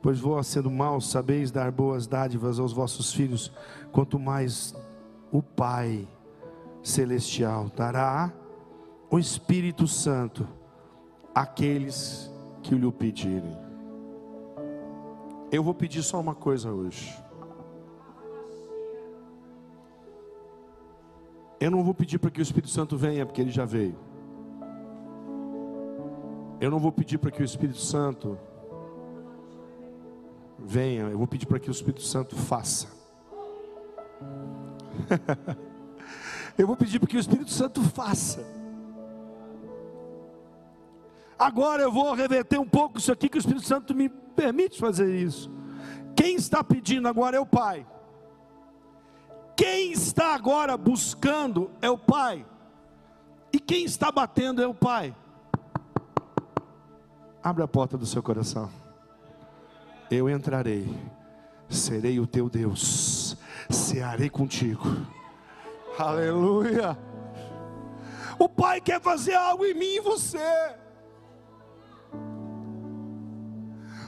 [0.00, 3.52] Pois vós, sendo maus, sabeis dar boas dádivas aos vossos filhos,
[3.92, 4.74] quanto mais
[5.30, 6.08] o Pai
[6.82, 8.32] Celestial dará
[9.10, 10.48] o Espírito Santo
[11.34, 12.30] aqueles
[12.62, 13.56] que lhe pedirem.
[15.50, 17.14] Eu vou pedir só uma coisa hoje.
[21.60, 23.96] Eu não vou pedir para que o Espírito Santo venha, porque ele já veio.
[26.60, 28.38] Eu não vou pedir para que o Espírito Santo
[30.58, 32.88] venha, eu vou pedir para que o Espírito Santo faça.
[36.56, 38.44] eu vou pedir para que o Espírito Santo faça.
[41.38, 45.14] Agora eu vou reverter um pouco isso aqui que o Espírito Santo me permite fazer
[45.14, 45.50] isso.
[46.14, 47.86] Quem está pedindo agora é o Pai.
[49.56, 52.46] Quem está agora buscando é o Pai.
[53.52, 55.14] E quem está batendo é o Pai.
[57.42, 58.70] Abre a porta do seu coração.
[60.10, 60.88] Eu entrarei,
[61.68, 63.36] serei o teu Deus,
[63.68, 64.84] cearei contigo.
[65.98, 66.98] Aleluia.
[68.38, 70.38] O Pai quer fazer algo em mim e você.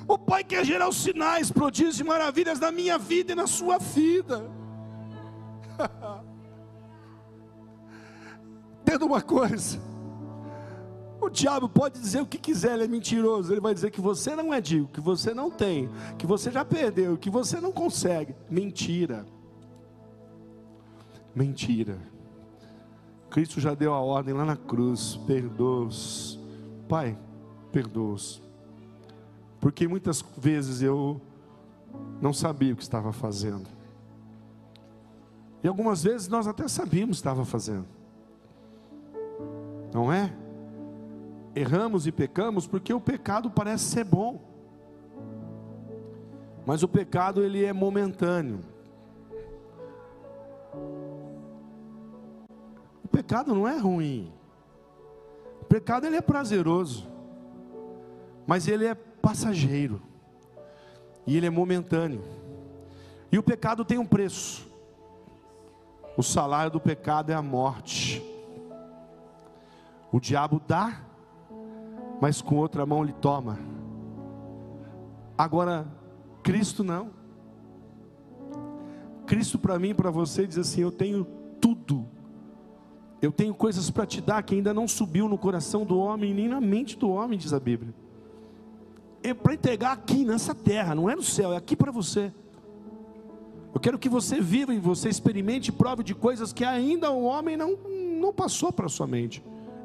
[0.07, 3.79] O Pai quer gerar os sinais, prodígios e maravilhas na minha vida e na sua
[3.79, 4.51] vida.
[8.85, 9.81] Tendo uma coisa,
[11.21, 13.53] o diabo pode dizer o que quiser, ele é mentiroso.
[13.53, 16.65] Ele vai dizer que você não é digno, que você não tem, que você já
[16.65, 18.35] perdeu, que você não consegue.
[18.51, 19.25] Mentira.
[21.35, 21.99] Mentira.
[23.31, 26.39] Cristo já deu a ordem lá na cruz: perdoa-os.
[26.89, 27.19] Pai,
[27.73, 28.45] perdoa-os
[29.65, 31.19] porque muitas vezes eu
[32.21, 33.67] não sabia o que estava fazendo.
[35.63, 37.87] E algumas vezes nós até sabíamos o que estava fazendo.
[39.91, 40.31] Não é?
[41.57, 44.39] Erramos e pecamos porque o pecado parece ser bom.
[46.67, 48.61] Mas o pecado ele é momentâneo.
[53.15, 54.33] Pecado não é ruim.
[55.61, 57.07] O pecado ele é prazeroso.
[58.47, 60.03] Mas ele é passageiro.
[61.27, 62.23] E ele é momentâneo.
[63.31, 64.69] E o pecado tem um preço.
[66.17, 68.23] O salário do pecado é a morte.
[70.13, 71.01] O diabo dá,
[72.21, 73.59] mas com outra mão ele toma.
[75.37, 75.87] Agora,
[76.43, 77.11] Cristo não.
[79.27, 81.44] Cristo para mim e para você diz assim: Eu tenho.
[83.25, 86.49] Eu tenho coisas para te dar que ainda não subiu no coração do homem, nem
[86.49, 87.95] na mente do homem, diz a Bíblia
[89.25, 92.31] é para entregar aqui nessa terra, não é no céu, é aqui para você.
[93.73, 97.25] Eu quero que você viva e você experimente e prove de coisas que ainda o
[97.25, 97.75] homem não,
[98.21, 99.43] não passou para sua mente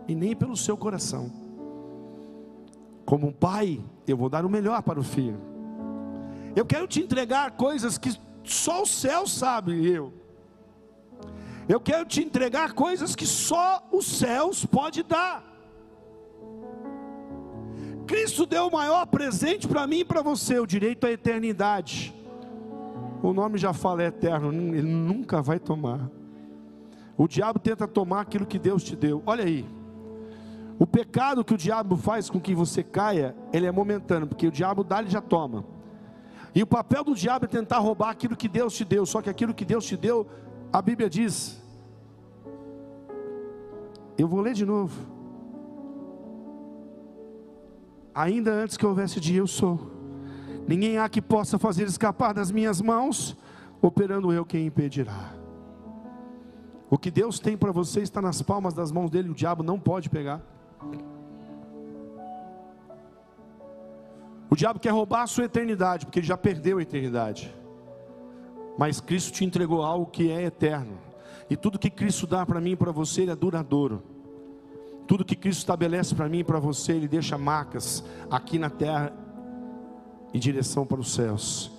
[0.09, 1.31] e nem pelo seu coração.
[3.05, 5.39] Como um pai, eu vou dar o melhor para o filho.
[6.53, 8.11] Eu quero te entregar coisas que
[8.43, 10.13] só o céu sabe, eu.
[11.70, 15.43] Eu quero te entregar coisas que só os céus pode dar.
[18.07, 22.11] Cristo deu o maior presente para mim e para você, o direito à eternidade.
[23.22, 26.09] O nome já fala é eterno, ele nunca vai tomar.
[27.15, 29.22] O diabo tenta tomar aquilo que Deus te deu.
[29.28, 29.63] Olha aí.
[30.80, 34.51] O pecado que o diabo faz com que você caia, ele é momentâneo, porque o
[34.51, 35.63] diabo dá, ele já toma.
[36.55, 39.30] E o papel do diabo é tentar roubar aquilo que Deus te deu, só que
[39.30, 40.26] aquilo que Deus te deu,
[40.74, 41.59] a Bíblia diz.
[44.20, 45.20] Eu vou ler de novo
[48.20, 49.80] ainda antes que houvesse dia, eu sou.
[50.67, 53.38] Ninguém há que possa fazer escapar das minhas mãos,
[53.82, 55.34] operando eu quem impedirá.
[56.89, 59.80] O que Deus tem para você está nas palmas das mãos dele, o diabo não
[59.80, 60.41] pode pegar.
[64.49, 67.55] O diabo quer roubar a sua eternidade, porque ele já perdeu a eternidade.
[68.78, 70.97] Mas Cristo te entregou algo que é eterno.
[71.49, 74.03] E tudo que Cristo dá para mim e para você, ele é duradouro.
[75.07, 79.11] Tudo que Cristo estabelece para mim e para você, ele deixa marcas aqui na terra
[80.33, 81.71] em direção para os céus.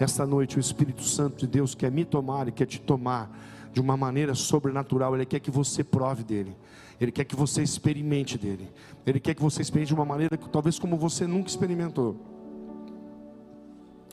[0.00, 3.30] Esta noite o Espírito Santo de Deus quer me tomar e quer te tomar
[3.72, 5.14] de uma maneira sobrenatural.
[5.14, 6.56] Ele quer que você prove dele.
[7.00, 8.70] Ele quer que você experimente dele.
[9.04, 12.37] Ele quer que você experimente de uma maneira que talvez como você nunca experimentou.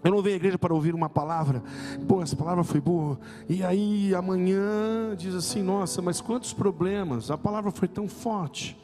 [0.05, 1.63] Eu não venho à igreja para ouvir uma palavra,
[2.07, 7.37] pô, essa palavra foi boa, e aí amanhã diz assim: nossa, mas quantos problemas, a
[7.39, 8.77] palavra foi tão forte.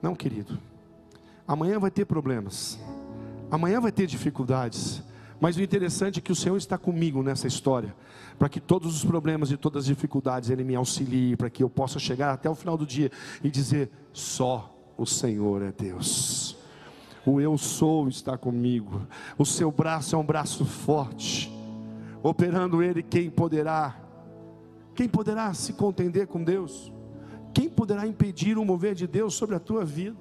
[0.00, 0.58] Não, querido,
[1.46, 2.80] amanhã vai ter problemas,
[3.50, 5.02] amanhã vai ter dificuldades,
[5.38, 7.94] mas o interessante é que o Senhor está comigo nessa história,
[8.38, 11.68] para que todos os problemas e todas as dificuldades Ele me auxilie, para que eu
[11.68, 13.12] possa chegar até o final do dia
[13.42, 16.63] e dizer: só o Senhor é Deus.
[17.26, 19.06] O eu sou está comigo.
[19.38, 21.52] O seu braço é um braço forte.
[22.22, 23.96] Operando ele, quem poderá?
[24.94, 26.92] Quem poderá se contender com Deus?
[27.52, 30.16] Quem poderá impedir o mover de Deus sobre a tua vida?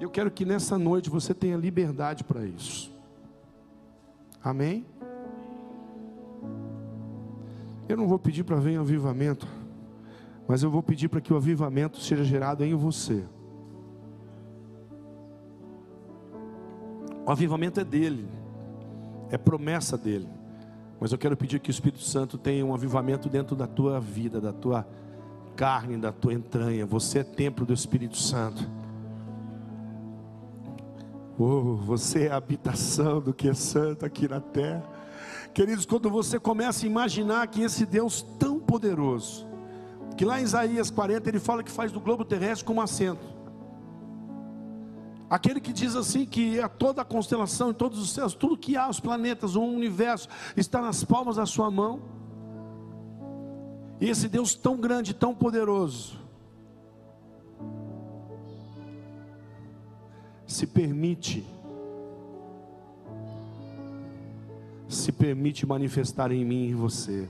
[0.00, 2.92] Eu quero que nessa noite você tenha liberdade para isso.
[4.42, 4.84] Amém?
[7.88, 9.46] Eu não vou pedir para vir avivamento,
[10.48, 13.24] mas eu vou pedir para que o avivamento seja gerado em você.
[17.26, 18.28] O avivamento é dele,
[19.30, 20.28] é promessa dele.
[21.00, 24.40] Mas eu quero pedir que o Espírito Santo tenha um avivamento dentro da tua vida,
[24.40, 24.86] da tua
[25.56, 26.86] carne, da tua entranha.
[26.86, 28.68] Você é templo do Espírito Santo.
[31.38, 34.84] Oh, você é a habitação do que é santo aqui na terra.
[35.52, 39.46] Queridos, quando você começa a imaginar que esse Deus tão poderoso,
[40.16, 43.33] que lá em Isaías 40 ele fala que faz do globo terrestre como assento.
[45.34, 48.76] Aquele que diz assim que a toda a constelação e todos os céus, tudo que
[48.76, 52.00] há, os planetas, o universo, está nas palmas da sua mão.
[54.00, 56.20] E esse Deus tão grande, tão poderoso,
[60.46, 61.44] se permite,
[64.88, 67.28] se permite manifestar em mim e em você.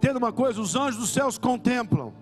[0.00, 2.14] Tendo uma coisa, os anjos dos céus contemplam,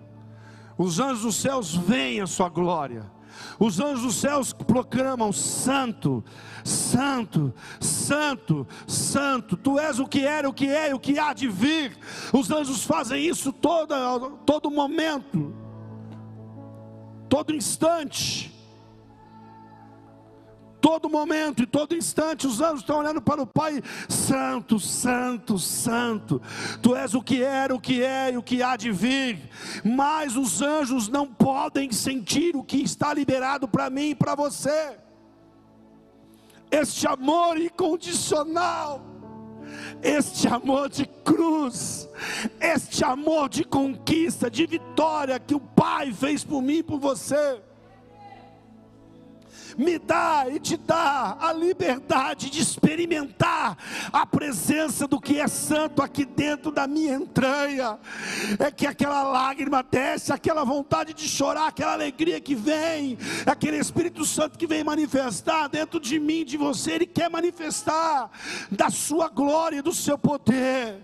[0.77, 3.14] os anjos dos céus veem a sua glória.
[3.59, 6.23] Os anjos dos céus proclamam: Santo,
[6.63, 9.57] Santo, Santo, Santo.
[9.57, 11.97] Tu és o que era, o que é e o que há de vir.
[12.33, 13.93] Os anjos fazem isso todo,
[14.45, 15.53] todo momento,
[17.29, 18.54] todo instante
[20.85, 26.39] todo momento e todo instante os anjos estão olhando para o Pai, Santo, Santo, Santo.
[26.79, 29.49] Tu és o que era, o que é e o que há de vir.
[29.83, 34.95] Mas os anjos não podem sentir o que está liberado para mim e para você.
[36.69, 39.03] Este amor incondicional,
[40.03, 42.07] este amor de cruz,
[42.61, 47.59] este amor de conquista, de vitória que o Pai fez por mim e por você
[49.77, 53.77] me dá e te dá a liberdade de experimentar
[54.11, 57.97] a presença do que é santo aqui dentro da minha entranha.
[58.59, 64.25] É que aquela lágrima desce, aquela vontade de chorar, aquela alegria que vem, aquele Espírito
[64.25, 68.29] Santo que vem manifestar dentro de mim, de você, ele quer manifestar
[68.71, 71.01] da sua glória e do seu poder.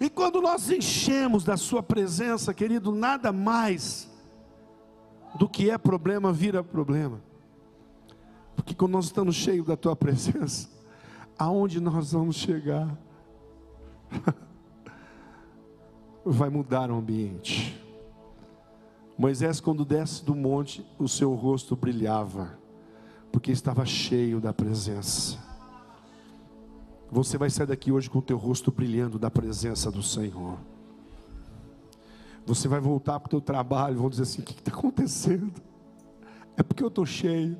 [0.00, 4.10] E quando nós enchemos da Sua presença, querido, nada mais
[5.34, 7.20] do que é problema vira problema.
[8.54, 10.68] Porque quando nós estamos cheios da tua presença,
[11.38, 12.96] aonde nós vamos chegar?
[16.24, 17.80] Vai mudar o ambiente.
[19.18, 22.58] Moisés, quando desce do monte, o seu rosto brilhava,
[23.30, 25.38] porque estava cheio da presença.
[27.10, 30.58] Você vai sair daqui hoje com o teu rosto brilhando da presença do Senhor.
[32.44, 35.52] Você vai voltar para o teu trabalho, vão dizer assim: o que está acontecendo?
[36.56, 37.56] É porque eu estou cheio.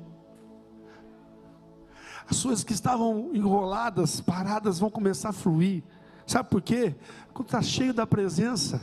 [2.29, 5.83] As coisas que estavam enroladas, paradas, vão começar a fluir.
[6.25, 6.95] Sabe por quê?
[7.33, 8.81] Quando está cheio da presença,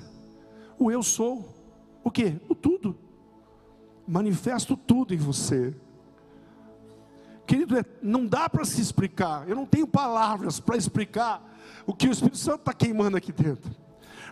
[0.79, 1.57] o eu sou.
[2.03, 2.41] O que?
[2.49, 2.99] O tudo.
[4.07, 5.75] Manifesto tudo em você.
[7.47, 9.49] Querido, é, não dá para se explicar.
[9.49, 11.43] Eu não tenho palavras para explicar
[11.87, 13.71] o que o Espírito Santo está queimando aqui dentro.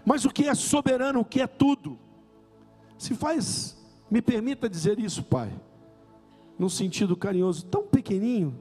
[0.09, 1.99] Mas o que é soberano, o que é tudo?
[2.97, 3.77] Se faz,
[4.11, 5.53] me permita dizer isso, Pai,
[6.59, 8.59] num sentido carinhoso, tão pequenininho,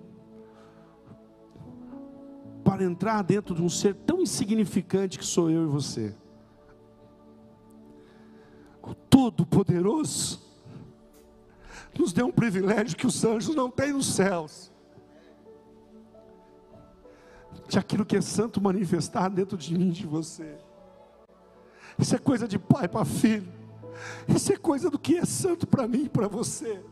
[2.66, 6.14] para entrar dentro de um ser tão insignificante que sou eu e você.
[8.84, 10.42] O Todo-Poderoso,
[11.98, 14.70] nos deu um privilégio que os anjos não têm nos céus.
[17.70, 20.67] De aquilo que é santo manifestar dentro de mim, de você.
[21.98, 23.52] Isso é coisa de pai para filho.
[24.28, 26.84] Isso é coisa do que é santo para mim e para você.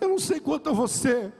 [0.00, 1.32] Eu não sei quanto a você,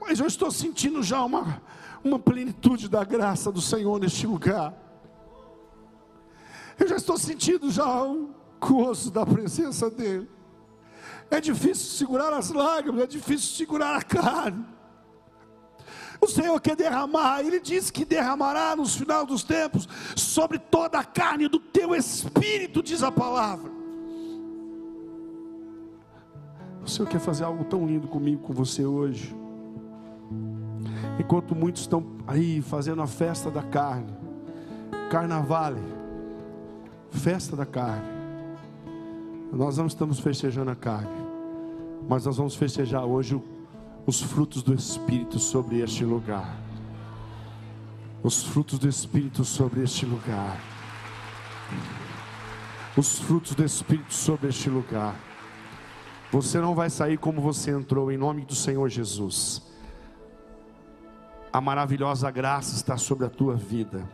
[0.00, 1.62] mas eu estou sentindo já uma,
[2.02, 4.74] uma plenitude da graça do Senhor neste lugar.
[6.78, 8.30] Eu já estou sentindo já o
[8.60, 10.28] gozo da presença dEle.
[11.30, 14.64] É difícil segurar as lágrimas, é difícil segurar a carne.
[16.20, 21.04] O Senhor quer derramar, Ele diz que derramará nos final dos tempos sobre toda a
[21.04, 23.70] carne do teu espírito, diz a palavra.
[26.84, 29.34] O Senhor quer fazer algo tão lindo comigo, com você hoje.
[31.18, 34.14] Enquanto muitos estão aí fazendo a festa da carne,
[35.10, 35.82] carnavale,
[37.10, 38.16] festa da carne.
[39.52, 41.26] Nós não estamos festejando a carne,
[42.08, 43.40] mas nós vamos festejar hoje
[44.06, 46.56] os frutos do Espírito sobre este lugar.
[48.22, 50.60] Os frutos do Espírito sobre este lugar.
[52.96, 55.16] Os frutos do Espírito sobre este lugar.
[56.30, 59.62] Você não vai sair como você entrou, em nome do Senhor Jesus.
[61.52, 64.08] A maravilhosa graça está sobre a tua vida.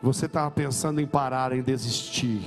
[0.00, 2.40] Você estava pensando em parar, em desistir,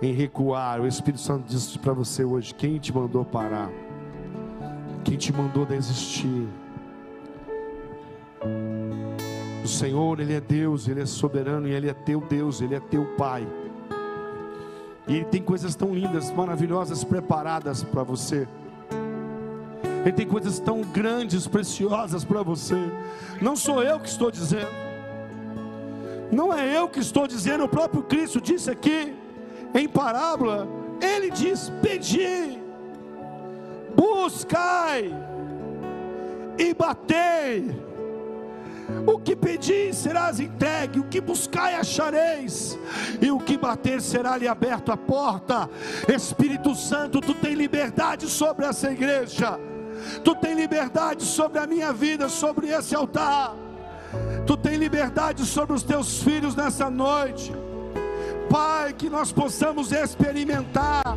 [0.00, 0.80] em recuar.
[0.80, 3.70] O Espírito Santo disse para você hoje: quem te mandou parar?
[5.04, 6.48] Quem te mandou desistir?
[9.62, 12.80] O Senhor, Ele é Deus, Ele é soberano e Ele é teu Deus, Ele é
[12.80, 13.46] teu Pai.
[15.06, 18.48] E Ele tem coisas tão lindas, maravilhosas preparadas para você.
[20.04, 22.76] Ele tem coisas tão grandes, preciosas para você.
[23.40, 24.68] Não sou eu que estou dizendo.
[26.30, 29.14] Não é eu que estou dizendo, o próprio Cristo disse aqui
[29.74, 30.66] em parábola,
[31.00, 32.53] ele diz: "Pedi,
[33.96, 35.12] buscai
[36.58, 37.84] e batei
[39.06, 42.78] o que pedir serás entregue, o que buscai achareis,
[43.20, 45.68] e o que bater será-lhe aberto a porta.
[46.08, 49.58] Espírito Santo, tu tem liberdade sobre essa igreja,
[50.22, 53.54] tu tem liberdade sobre a minha vida, sobre esse altar,
[54.46, 57.52] tu tem liberdade sobre os teus filhos nessa noite.
[58.50, 61.16] Pai, que nós possamos experimentar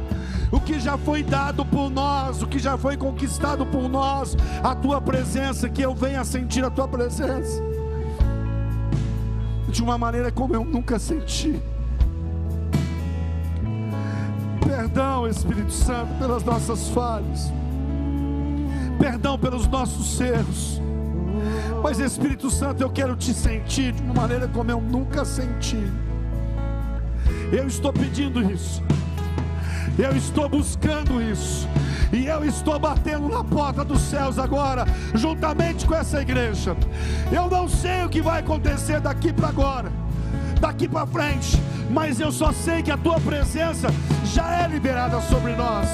[0.51, 4.75] o que já foi dado por nós, o que já foi conquistado por nós, a
[4.75, 7.61] tua presença, que eu venha sentir a tua presença
[9.67, 11.61] de uma maneira como eu nunca senti.
[14.65, 17.51] Perdão, Espírito Santo, pelas nossas falhas,
[18.99, 20.81] perdão pelos nossos erros.
[21.83, 25.91] Mas Espírito Santo, eu quero te sentir de uma maneira como eu nunca senti.
[27.51, 28.81] Eu estou pedindo isso.
[29.97, 31.67] Eu estou buscando isso.
[32.13, 36.77] E eu estou batendo na porta dos céus agora, juntamente com essa igreja.
[37.31, 39.91] Eu não sei o que vai acontecer daqui para agora,
[40.61, 43.87] daqui para frente, mas eu só sei que a tua presença
[44.23, 45.87] já é liberada sobre nós.